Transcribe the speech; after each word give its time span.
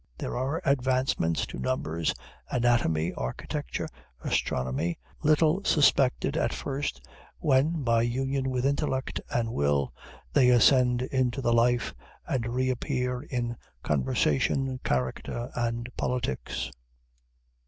There 0.17 0.35
are 0.35 0.63
advancements 0.65 1.45
to 1.45 1.59
numbers, 1.59 2.11
anatomy, 2.51 3.13
architecture, 3.13 3.87
astronomy, 4.23 4.97
little 5.21 5.63
suspected 5.63 6.35
at 6.35 6.53
first, 6.53 7.05
when, 7.37 7.83
by 7.83 8.01
union 8.01 8.49
with 8.49 8.65
intellect 8.65 9.21
and 9.29 9.51
will, 9.53 9.93
they 10.33 10.49
ascend 10.49 11.03
into 11.03 11.39
the 11.39 11.53
life, 11.53 11.93
and 12.27 12.47
reappear 12.47 13.21
in 13.21 13.57
conversation, 13.83 14.79
character, 14.83 15.51
and 15.53 15.87
politics. 15.97 16.71